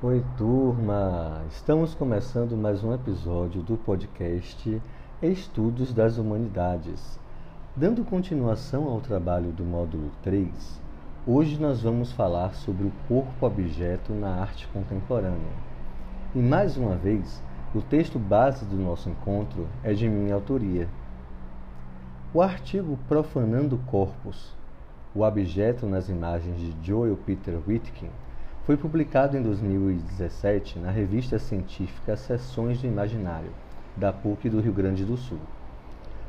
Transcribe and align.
Oi, 0.00 0.24
turma! 0.36 1.42
Estamos 1.50 1.92
começando 1.92 2.56
mais 2.56 2.84
um 2.84 2.94
episódio 2.94 3.62
do 3.62 3.76
podcast 3.76 4.80
Estudos 5.20 5.92
das 5.92 6.18
Humanidades. 6.18 7.18
Dando 7.74 8.04
continuação 8.04 8.86
ao 8.86 9.00
trabalho 9.00 9.50
do 9.50 9.64
módulo 9.64 10.12
3, 10.22 10.80
hoje 11.26 11.60
nós 11.60 11.82
vamos 11.82 12.12
falar 12.12 12.54
sobre 12.54 12.86
o 12.86 12.92
corpo-objeto 13.08 14.12
na 14.12 14.40
arte 14.40 14.68
contemporânea. 14.68 15.50
E 16.32 16.38
mais 16.38 16.76
uma 16.76 16.94
vez, 16.94 17.42
o 17.74 17.82
texto 17.82 18.20
base 18.20 18.64
do 18.66 18.76
nosso 18.76 19.10
encontro 19.10 19.66
é 19.82 19.92
de 19.92 20.08
minha 20.08 20.36
autoria. 20.36 20.88
O 22.32 22.40
artigo 22.40 22.96
Profanando 23.08 23.76
Corpos, 23.78 24.54
o 25.12 25.22
objeto 25.22 25.86
nas 25.86 26.08
imagens 26.08 26.56
de 26.56 26.86
Joel 26.86 27.16
Peter 27.16 27.58
Whitkin, 27.66 28.10
foi 28.68 28.76
publicado 28.76 29.34
em 29.34 29.40
2017 29.40 30.78
na 30.78 30.90
revista 30.90 31.38
científica 31.38 32.14
Sessões 32.18 32.78
do 32.78 32.86
Imaginário, 32.86 33.48
da 33.96 34.12
PUC 34.12 34.50
do 34.50 34.60
Rio 34.60 34.74
Grande 34.74 35.06
do 35.06 35.16
Sul. 35.16 35.38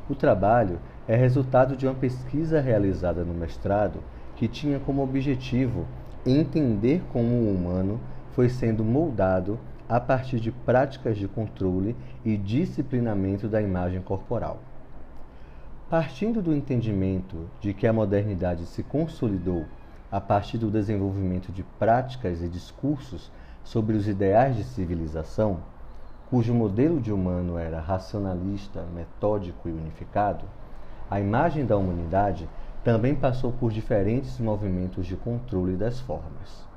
O 0.09 0.15
trabalho 0.15 0.79
é 1.05 1.17
resultado 1.17 1.75
de 1.75 1.85
uma 1.85 1.93
pesquisa 1.93 2.61
realizada 2.61 3.25
no 3.25 3.33
mestrado 3.33 3.99
que 4.37 4.47
tinha 4.47 4.79
como 4.79 5.03
objetivo 5.03 5.85
entender 6.25 7.03
como 7.11 7.27
o 7.27 7.53
humano 7.53 7.99
foi 8.31 8.47
sendo 8.47 8.85
moldado 8.85 9.59
a 9.89 9.99
partir 9.99 10.39
de 10.39 10.49
práticas 10.49 11.17
de 11.17 11.27
controle 11.27 11.93
e 12.23 12.37
disciplinamento 12.37 13.49
da 13.49 13.61
imagem 13.61 14.01
corporal. 14.01 14.61
Partindo 15.89 16.41
do 16.41 16.55
entendimento 16.55 17.49
de 17.59 17.73
que 17.73 17.85
a 17.85 17.91
modernidade 17.91 18.65
se 18.65 18.81
consolidou 18.81 19.65
a 20.11 20.19
partir 20.19 20.57
do 20.57 20.71
desenvolvimento 20.71 21.51
de 21.51 21.63
práticas 21.63 22.41
e 22.41 22.47
discursos 22.47 23.31
sobre 23.63 23.95
os 23.95 24.07
ideais 24.07 24.55
de 24.55 24.63
civilização, 24.63 25.59
cujo 26.29 26.53
modelo 26.53 26.99
de 26.99 27.11
humano 27.11 27.57
era 27.57 27.79
racionalista, 27.79 28.83
metódico 28.93 29.69
e 29.69 29.71
unificado, 29.71 30.45
a 31.09 31.19
imagem 31.19 31.65
da 31.65 31.77
humanidade 31.77 32.47
também 32.83 33.15
passou 33.15 33.51
por 33.51 33.71
diferentes 33.71 34.39
movimentos 34.39 35.05
de 35.05 35.15
controle 35.15 35.75
das 35.75 35.99
formas. 35.99 36.67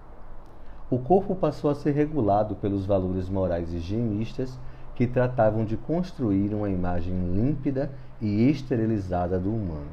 O 0.91 0.99
corpo 0.99 1.35
passou 1.35 1.71
a 1.71 1.75
ser 1.75 1.93
regulado 1.93 2.55
pelos 2.57 2.85
valores 2.85 3.29
morais 3.29 3.73
higienistas 3.73 4.59
que 4.95 5.07
tratavam 5.07 5.65
de 5.65 5.77
construir 5.77 6.53
uma 6.53 6.69
imagem 6.69 7.15
límpida 7.33 7.91
e 8.21 8.51
esterilizada 8.51 9.39
do 9.39 9.51
humano, 9.51 9.93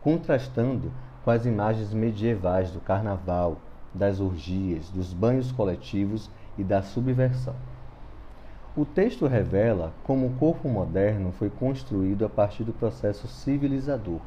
contrastando 0.00 0.90
com 1.24 1.30
as 1.30 1.46
imagens 1.46 1.94
medievais 1.94 2.70
do 2.70 2.80
carnaval, 2.80 3.56
das 3.94 4.20
orgias, 4.20 4.90
dos 4.90 5.14
banhos 5.14 5.50
coletivos 5.50 6.30
e 6.58 6.62
da 6.62 6.82
subversão. 6.82 7.54
O 8.76 8.84
texto 8.84 9.26
revela 9.26 9.92
como 10.04 10.26
o 10.26 10.34
corpo 10.34 10.68
moderno 10.68 11.32
foi 11.32 11.48
construído 11.48 12.26
a 12.26 12.28
partir 12.28 12.64
do 12.64 12.72
processo 12.72 13.26
civilizador, 13.26 14.20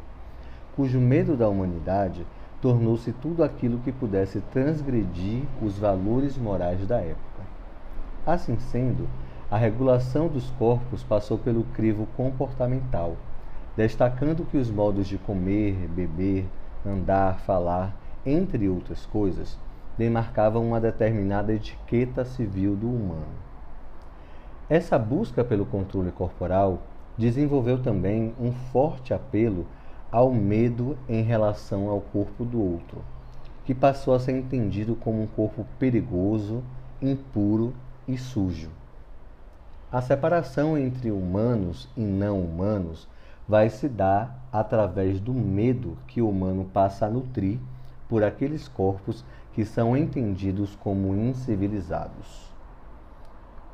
cujo 0.76 1.00
medo 1.00 1.36
da 1.36 1.48
humanidade 1.48 2.26
tornou-se 2.62 3.12
tudo 3.12 3.44
aquilo 3.44 3.80
que 3.80 3.92
pudesse 3.92 4.42
transgredir 4.52 5.44
os 5.62 5.78
valores 5.78 6.38
morais 6.38 6.88
da 6.88 6.98
época. 6.98 7.44
Assim 8.26 8.58
sendo, 8.58 9.08
a 9.52 9.58
regulação 9.58 10.28
dos 10.28 10.50
corpos 10.52 11.04
passou 11.04 11.38
pelo 11.38 11.64
crivo 11.64 12.08
comportamental, 12.18 13.16
destacando 13.76 14.46
que 14.46 14.58
os 14.58 14.72
modos 14.72 15.08
de 15.08 15.18
comer, 15.18 15.88
beber, 15.90 16.46
andar, 16.88 17.40
falar, 17.40 17.96
entre 18.26 18.68
outras 18.68 19.06
coisas, 19.06 19.58
demarcavam 19.98 20.66
uma 20.66 20.80
determinada 20.80 21.54
etiqueta 21.54 22.24
civil 22.24 22.76
do 22.76 22.88
humano. 22.88 23.48
Essa 24.70 25.00
busca 25.00 25.44
pelo 25.44 25.66
controle 25.66 26.12
corporal 26.12 26.82
desenvolveu 27.18 27.82
também 27.82 28.34
um 28.40 28.52
forte 28.52 29.14
apelo 29.14 29.66
ao 30.12 30.32
medo 30.32 30.98
em 31.10 31.22
relação 31.22 31.90
ao 31.90 32.00
corpo 32.00 32.46
do 32.46 32.62
outro, 32.62 33.04
que 33.66 33.74
passou 33.74 34.14
a 34.14 34.20
ser 34.20 34.34
entendido 34.34 34.96
como 34.96 35.22
um 35.22 35.28
corpo 35.28 35.66
perigoso, 35.80 36.64
impuro 37.02 37.74
e 38.08 38.18
sujo. 38.18 38.70
A 39.92 40.02
separação 40.02 40.78
entre 40.78 41.12
humanos 41.12 41.88
e 41.96 42.02
não 42.02 42.42
humanos 42.42 43.08
vai 43.48 43.70
se 43.70 43.88
dar 43.88 44.48
através 44.52 45.20
do 45.20 45.34
medo 45.34 45.98
que 46.08 46.22
o 46.22 46.30
humano 46.30 46.70
passa 46.74 47.06
a 47.06 47.10
nutrir 47.10 47.60
por 48.10 48.24
aqueles 48.24 48.68
corpos 48.68 49.24
que 49.54 49.64
são 49.64 49.96
entendidos 49.96 50.76
como 50.76 51.16
incivilizados. 51.16 52.52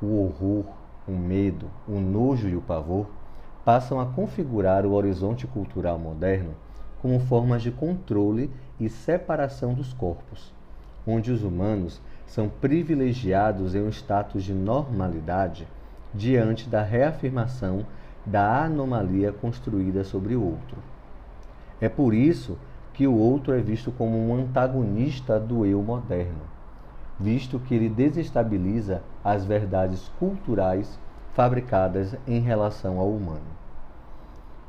O 0.01 0.21
horror, 0.21 0.65
o 1.07 1.11
medo, 1.11 1.69
o 1.87 1.99
nojo 1.99 2.47
e 2.47 2.55
o 2.55 2.61
pavor 2.61 3.07
passam 3.65 3.99
a 3.99 4.05
configurar 4.05 4.85
o 4.85 4.93
horizonte 4.93 5.47
cultural 5.47 5.97
moderno 5.97 6.53
como 7.01 7.19
formas 7.19 7.61
de 7.61 7.71
controle 7.71 8.49
e 8.79 8.89
separação 8.89 9.73
dos 9.73 9.93
corpos, 9.93 10.53
onde 11.05 11.31
os 11.31 11.43
humanos 11.43 12.01
são 12.25 12.47
privilegiados 12.47 13.75
em 13.75 13.81
um 13.81 13.89
status 13.89 14.43
de 14.43 14.53
normalidade 14.53 15.67
diante 16.13 16.69
da 16.69 16.81
reafirmação 16.81 17.85
da 18.25 18.63
anomalia 18.63 19.31
construída 19.31 20.03
sobre 20.03 20.35
o 20.35 20.43
outro. 20.43 20.77
É 21.81 21.89
por 21.89 22.13
isso 22.13 22.57
que 22.93 23.07
o 23.07 23.15
outro 23.15 23.53
é 23.53 23.59
visto 23.59 23.91
como 23.91 24.17
um 24.17 24.35
antagonista 24.35 25.39
do 25.39 25.65
eu 25.65 25.81
moderno, 25.81 26.41
visto 27.19 27.59
que 27.59 27.73
ele 27.73 27.89
desestabiliza 27.89 29.01
as 29.23 29.45
verdades 29.45 30.09
culturais 30.19 30.99
fabricadas 31.33 32.15
em 32.27 32.39
relação 32.39 32.99
ao 32.99 33.09
humano. 33.09 33.63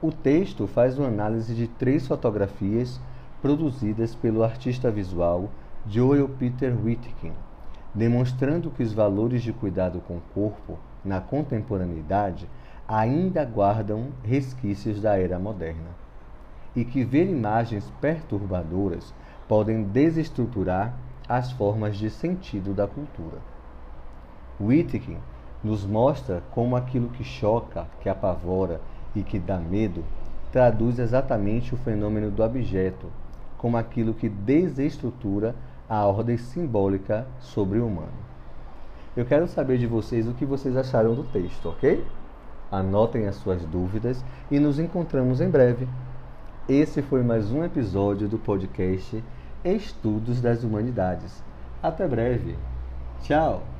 O 0.00 0.10
texto 0.10 0.66
faz 0.66 0.98
uma 0.98 1.08
análise 1.08 1.54
de 1.54 1.66
três 1.66 2.06
fotografias 2.06 3.00
produzidas 3.40 4.14
pelo 4.14 4.42
artista 4.42 4.90
visual 4.90 5.50
Joel 5.86 6.28
Peter 6.28 6.74
Whitkin, 6.74 7.32
demonstrando 7.94 8.70
que 8.70 8.82
os 8.82 8.92
valores 8.92 9.42
de 9.42 9.52
cuidado 9.52 10.00
com 10.00 10.16
o 10.16 10.22
corpo 10.34 10.78
na 11.04 11.20
contemporaneidade 11.20 12.48
ainda 12.88 13.44
guardam 13.44 14.08
resquícios 14.22 15.00
da 15.00 15.18
era 15.18 15.38
moderna, 15.38 15.90
e 16.76 16.84
que 16.84 17.04
ver 17.04 17.28
imagens 17.28 17.90
perturbadoras 18.00 19.14
podem 19.48 19.84
desestruturar 19.84 20.94
as 21.28 21.52
formas 21.52 21.96
de 21.96 22.10
sentido 22.10 22.74
da 22.74 22.86
cultura. 22.86 23.38
Whitkin 24.60 25.18
nos 25.62 25.86
mostra 25.86 26.42
como 26.50 26.76
aquilo 26.76 27.08
que 27.08 27.24
choca, 27.24 27.86
que 28.00 28.08
apavora 28.08 28.80
e 29.14 29.22
que 29.22 29.38
dá 29.38 29.58
medo 29.58 30.04
traduz 30.52 31.00
exatamente 31.00 31.74
o 31.74 31.76
fenômeno 31.78 32.30
do 32.30 32.40
objeto, 32.40 33.10
como 33.58 33.76
aquilo 33.76 34.14
que 34.14 34.28
desestrutura 34.28 35.54
a 35.88 36.06
ordem 36.06 36.36
simbólica 36.36 37.26
sobre 37.40 37.78
o 37.78 37.86
humano. 37.86 38.12
Eu 39.16 39.24
quero 39.24 39.48
saber 39.48 39.78
de 39.78 39.86
vocês 39.86 40.28
o 40.28 40.34
que 40.34 40.44
vocês 40.44 40.76
acharam 40.76 41.14
do 41.14 41.24
texto, 41.24 41.70
ok? 41.70 42.04
Anotem 42.70 43.26
as 43.26 43.36
suas 43.36 43.64
dúvidas 43.64 44.24
e 44.50 44.58
nos 44.58 44.78
encontramos 44.78 45.40
em 45.40 45.48
breve. 45.48 45.88
Esse 46.68 47.02
foi 47.02 47.22
mais 47.22 47.52
um 47.52 47.62
episódio 47.62 48.28
do 48.28 48.38
podcast 48.38 49.22
Estudos 49.64 50.40
das 50.40 50.64
Humanidades. 50.64 51.42
Até 51.82 52.08
breve. 52.08 52.56
Tchau! 53.22 53.73